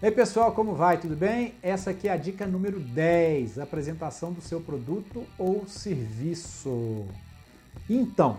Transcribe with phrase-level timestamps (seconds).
[0.00, 0.96] Ei pessoal, como vai?
[0.96, 1.56] Tudo bem?
[1.60, 7.04] Essa aqui é a dica número 10, apresentação do seu produto ou serviço.
[7.90, 8.38] Então,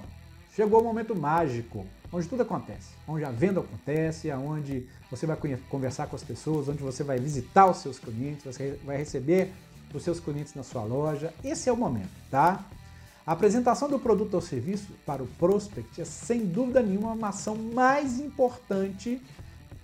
[0.56, 5.38] chegou o momento mágico, onde tudo acontece, onde a venda acontece, onde você vai
[5.70, 9.52] conversar com as pessoas, onde você vai visitar os seus clientes, você vai receber
[9.94, 11.34] os seus clientes na sua loja.
[11.44, 12.64] Esse é o momento, tá?
[13.28, 17.58] A apresentação do produto ou serviço para o prospect é sem dúvida nenhuma uma ação
[17.58, 19.22] mais importante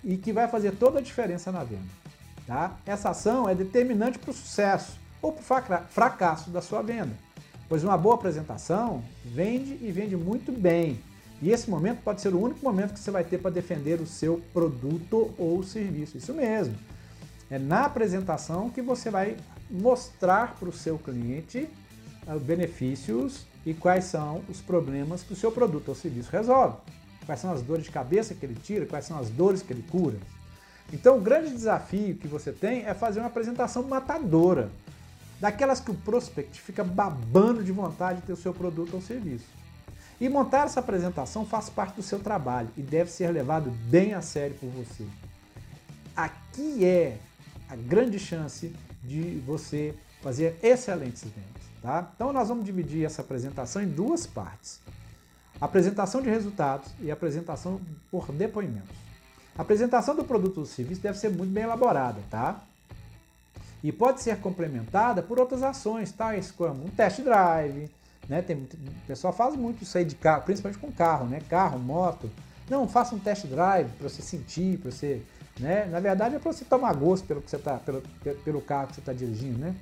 [0.06, 1.82] e que vai fazer toda a diferença na venda.
[2.46, 2.76] Tá?
[2.86, 7.12] Essa ação é determinante para o sucesso ou para o fracasso da sua venda,
[7.68, 11.00] pois uma boa apresentação vende e vende muito bem.
[11.42, 14.06] E esse momento pode ser o único momento que você vai ter para defender o
[14.06, 16.16] seu produto ou serviço.
[16.16, 16.76] Isso mesmo.
[17.50, 19.36] É na apresentação que você vai
[19.68, 21.68] mostrar para o seu cliente
[22.26, 26.76] os benefícios e quais são os problemas que o seu produto ou serviço resolve
[27.26, 29.84] quais são as dores de cabeça que ele tira, quais são as dores que ele
[29.90, 30.16] cura.
[30.92, 34.70] Então, o grande desafio que você tem é fazer uma apresentação matadora,
[35.40, 39.44] daquelas que o prospect fica babando de vontade de ter o seu produto ou serviço.
[40.20, 44.22] E montar essa apresentação faz parte do seu trabalho e deve ser levado bem a
[44.22, 45.04] sério por você.
[46.16, 47.18] Aqui é
[47.68, 51.66] a grande chance de você fazer excelentes vendas.
[51.82, 52.10] Tá?
[52.14, 54.80] Então, nós vamos dividir essa apresentação em duas partes
[55.60, 58.96] apresentação de resultados e apresentação por depoimentos.
[59.56, 62.60] A apresentação do produto ou serviço deve ser muito bem elaborada, tá?
[63.82, 67.90] E pode ser complementada por outras ações, tais como um test drive,
[68.28, 68.42] né?
[68.42, 71.40] Tem, o pessoal faz muito isso aí de carro, principalmente com carro, né?
[71.48, 72.30] Carro, moto.
[72.68, 75.22] Não, faça um test drive para você sentir, para você,
[75.58, 75.86] né?
[75.86, 78.02] Na verdade é para você tomar gosto pelo que você tá, pelo,
[78.44, 79.74] pelo carro que você está dirigindo, né?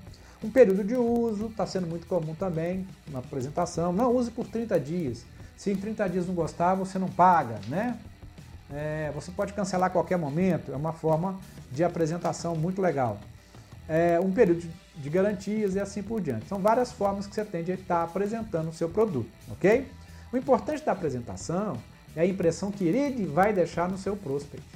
[0.43, 3.93] Um período de uso está sendo muito comum também na apresentação.
[3.93, 5.25] Não use por 30 dias.
[5.57, 7.99] Se em 30 dias não gostar, você não paga, né?
[8.71, 11.39] É, você pode cancelar a qualquer momento, é uma forma
[11.71, 13.19] de apresentação muito legal.
[13.89, 16.49] É, um período de garantias e assim por diante.
[16.49, 19.87] São várias formas que você tem de estar apresentando o seu produto, ok?
[20.33, 21.77] O importante da apresentação
[22.17, 24.67] é a impressão que ele vai deixar no seu prospect.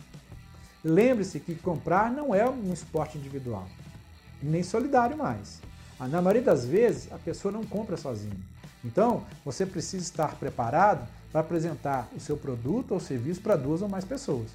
[0.84, 3.66] Lembre-se que comprar não é um esporte individual,
[4.42, 5.60] nem solidário mais.
[5.98, 8.36] Na maioria das vezes, a pessoa não compra sozinha.
[8.84, 13.88] Então, você precisa estar preparado para apresentar o seu produto ou serviço para duas ou
[13.88, 14.50] mais pessoas.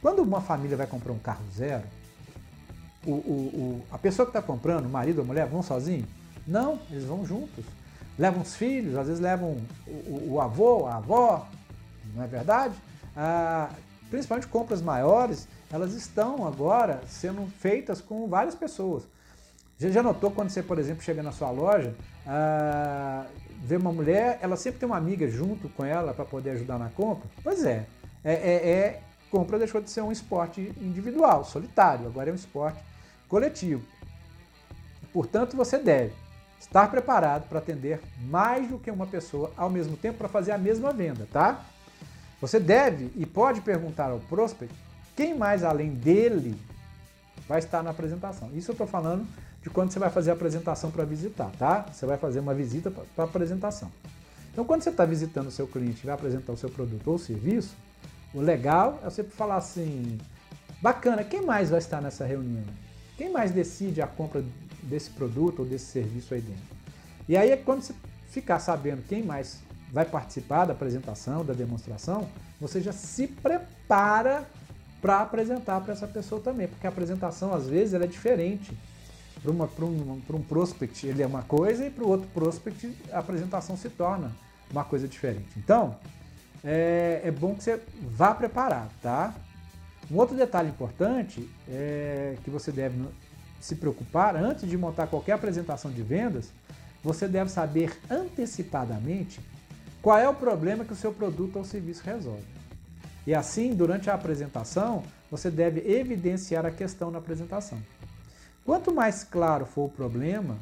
[0.00, 1.84] Quando uma família vai comprar um carro zero,
[3.04, 6.08] o, o, o, a pessoa que está comprando, o marido ou a mulher, vão sozinhos?
[6.46, 7.64] Não, eles vão juntos.
[8.18, 9.56] Levam os filhos, às vezes levam
[9.86, 11.46] o, o avô, a avó,
[12.14, 12.74] não é verdade?
[13.16, 13.70] Ah,
[14.10, 19.04] principalmente compras maiores, elas estão agora sendo feitas com várias pessoas.
[19.80, 21.94] Já, já notou quando você, por exemplo, chega na sua loja,
[22.26, 23.24] ah,
[23.62, 26.90] vê uma mulher, ela sempre tem uma amiga junto com ela para poder ajudar na
[26.90, 27.26] compra?
[27.42, 27.86] Pois é,
[28.22, 32.78] é, é, é, compra deixou de ser um esporte individual, solitário, agora é um esporte
[33.26, 33.82] coletivo.
[35.14, 36.12] Portanto, você deve
[36.60, 40.58] estar preparado para atender mais do que uma pessoa ao mesmo tempo para fazer a
[40.58, 41.64] mesma venda, tá?
[42.38, 44.74] Você deve e pode perguntar ao prospect
[45.16, 46.60] quem mais além dele
[47.48, 48.50] vai estar na apresentação.
[48.54, 49.26] Isso eu estou falando
[49.62, 51.86] de quando você vai fazer a apresentação para visitar, tá?
[51.92, 53.90] Você vai fazer uma visita para apresentação.
[54.52, 57.18] Então, quando você está visitando o seu cliente e vai apresentar o seu produto ou
[57.18, 57.76] serviço,
[58.34, 60.18] o legal é você falar assim:
[60.80, 62.64] bacana, quem mais vai estar nessa reunião?
[63.16, 64.42] Quem mais decide a compra
[64.82, 66.62] desse produto ou desse serviço aí dentro?
[67.28, 67.94] E aí, quando você
[68.30, 69.60] ficar sabendo quem mais
[69.92, 72.28] vai participar da apresentação, da demonstração,
[72.60, 74.48] você já se prepara
[75.02, 78.76] para apresentar para essa pessoa também, porque a apresentação às vezes ela é diferente
[79.42, 83.76] para um, um prospect ele é uma coisa e para o outro prospect a apresentação
[83.76, 84.32] se torna
[84.70, 85.48] uma coisa diferente.
[85.56, 85.96] Então,
[86.62, 89.34] é, é, bom que você vá preparado, tá?
[90.10, 93.02] Um outro detalhe importante é que você deve
[93.60, 96.50] se preocupar antes de montar qualquer apresentação de vendas,
[97.02, 99.40] você deve saber antecipadamente
[100.02, 102.44] qual é o problema que o seu produto ou serviço resolve.
[103.26, 107.78] E assim, durante a apresentação, você deve evidenciar a questão na apresentação.
[108.64, 110.56] Quanto mais claro for o problema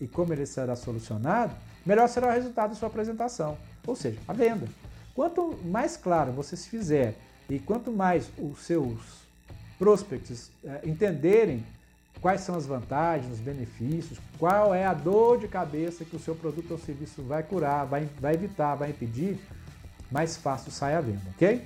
[0.00, 1.54] e como ele será solucionado,
[1.84, 3.56] melhor será o resultado da sua apresentação,
[3.86, 4.68] ou seja, a venda.
[5.14, 7.14] Quanto mais claro você se fizer
[7.48, 8.98] e quanto mais os seus
[9.78, 11.64] prospects é, entenderem
[12.20, 16.34] quais são as vantagens, os benefícios, qual é a dor de cabeça que o seu
[16.34, 19.38] produto ou serviço vai curar, vai, vai evitar, vai impedir,
[20.10, 21.64] mais fácil sai a venda, ok?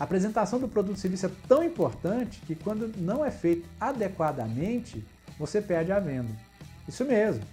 [0.00, 5.04] A apresentação do produto e serviço é tão importante que quando não é feito adequadamente,
[5.38, 6.30] você perde a venda.
[6.88, 7.44] Isso mesmo.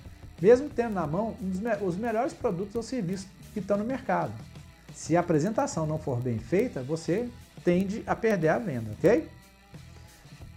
[0.42, 1.36] Mesmo tendo na mão
[1.82, 4.32] os melhores produtos ou serviços que estão no mercado.
[4.96, 7.30] Se a apresentação não for bem feita, você
[7.66, 9.28] tende a perder a venda, ok?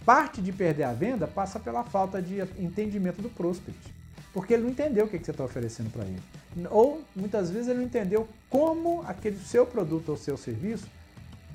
[0.05, 3.93] Parte de perder a venda passa pela falta de entendimento do prospect,
[4.33, 6.21] porque ele não entendeu o que você está oferecendo para ele.
[6.69, 10.87] Ou muitas vezes ele não entendeu como aquele seu produto ou seu serviço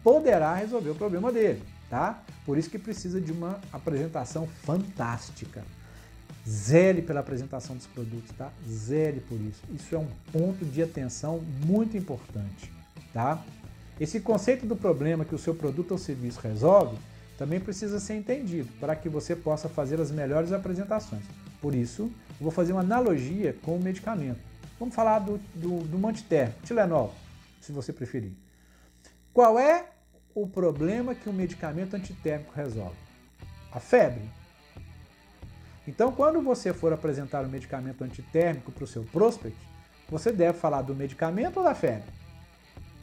[0.07, 2.23] poderá resolver o problema dele, tá?
[2.45, 5.65] Por isso que precisa de uma apresentação fantástica.
[6.49, 8.53] Zele pela apresentação dos produtos, tá?
[8.71, 9.61] Zele por isso.
[9.75, 12.73] Isso é um ponto de atenção muito importante,
[13.13, 13.45] tá?
[13.99, 16.97] Esse conceito do problema que o seu produto ou serviço resolve
[17.37, 21.25] também precisa ser entendido para que você possa fazer as melhores apresentações.
[21.61, 24.39] Por isso, vou fazer uma analogia com o medicamento.
[24.79, 25.99] Vamos falar do, do, do
[26.63, 27.13] Tilenol,
[27.61, 28.31] se você preferir.
[29.35, 29.96] Qual é
[30.37, 32.95] o problema que o medicamento antitérmico resolve?
[33.73, 34.29] A febre.
[35.89, 39.57] Então, quando você for apresentar um medicamento antitérmico para o seu prospect,
[40.11, 42.11] você deve falar do medicamento ou da febre?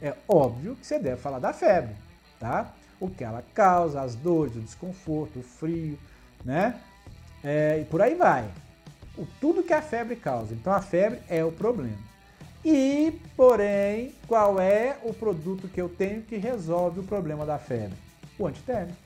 [0.00, 1.96] É óbvio que você deve falar da febre,
[2.38, 2.72] tá?
[3.00, 5.98] O que ela causa, as dores, o desconforto, o frio,
[6.44, 6.80] né?
[7.42, 8.48] É, e por aí vai.
[9.18, 10.54] O, tudo que a febre causa.
[10.54, 12.13] Então, a febre é o problema.
[12.64, 17.98] E, porém, qual é o produto que eu tenho que resolve o problema da febre?
[18.38, 18.98] O antitérmico.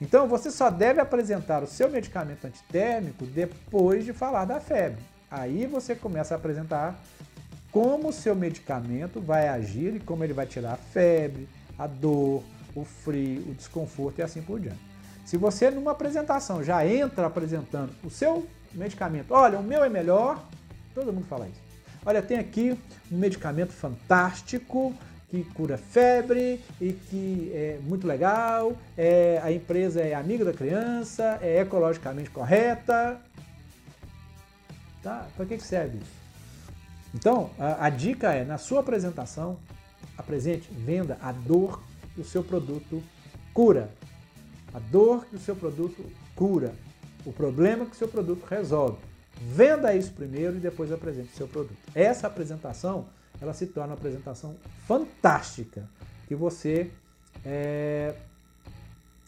[0.00, 5.02] Então, você só deve apresentar o seu medicamento antitérmico depois de falar da febre.
[5.30, 6.98] Aí você começa a apresentar
[7.70, 11.48] como o seu medicamento vai agir e como ele vai tirar a febre,
[11.78, 12.42] a dor,
[12.74, 14.80] o frio, o desconforto e assim por diante.
[15.24, 20.42] Se você numa apresentação já entra apresentando o seu medicamento, olha, o meu é melhor,
[20.94, 21.65] todo mundo fala isso.
[22.06, 22.78] Olha, tem aqui
[23.10, 24.94] um medicamento fantástico
[25.28, 31.36] que cura febre e que é muito legal, é, a empresa é amiga da criança,
[31.42, 33.20] é ecologicamente correta.
[35.02, 35.26] Tá?
[35.36, 36.12] Para que, que serve isso?
[37.12, 39.58] Então, a, a dica é, na sua apresentação,
[40.16, 41.82] apresente, venda a dor
[42.14, 43.02] que o seu produto
[43.52, 43.90] cura.
[44.72, 46.72] A dor que o seu produto cura.
[47.24, 48.98] O problema que o seu produto resolve.
[49.40, 51.76] Venda isso primeiro e depois apresente o seu produto.
[51.94, 53.06] Essa apresentação
[53.40, 54.56] ela se torna uma apresentação
[54.86, 55.88] fantástica,
[56.26, 56.90] que você
[57.44, 58.14] é,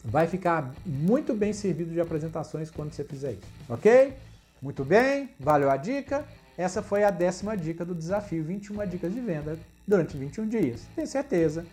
[0.03, 4.13] vai ficar muito bem servido de apresentações quando você fizer isso, ok?
[4.61, 6.25] Muito bem, valeu a dica.
[6.57, 9.57] Essa foi a décima dica do desafio 21 dicas de venda
[9.87, 10.81] durante 21 dias.
[10.95, 11.65] Tenho certeza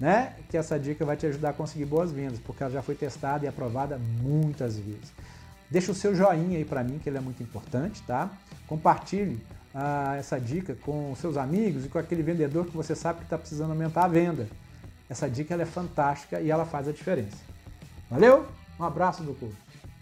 [0.00, 2.96] né, que essa dica vai te ajudar a conseguir boas vendas, porque ela já foi
[2.96, 5.12] testada e aprovada muitas vezes.
[5.70, 8.30] Deixa o seu joinha aí para mim, que ele é muito importante, tá?
[8.66, 9.40] Compartilhe
[9.74, 13.38] ah, essa dica com seus amigos e com aquele vendedor que você sabe que está
[13.38, 14.46] precisando aumentar a venda.
[15.08, 17.36] Essa dica é fantástica e ela faz a diferença.
[18.10, 18.46] Valeu?
[18.78, 19.63] Um abraço do curso.